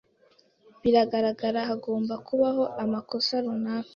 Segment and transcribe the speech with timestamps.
[0.81, 3.89] Biragaragara, hagomba kubaho amakosa runaka.